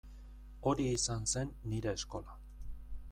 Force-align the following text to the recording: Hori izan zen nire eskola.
Hori 0.71 0.87
izan 0.93 1.29
zen 1.35 1.53
nire 1.75 1.93
eskola. 1.99 2.39